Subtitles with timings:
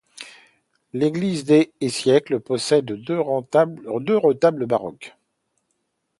[0.95, 5.15] Église des et siècles, possède deux retables baroques.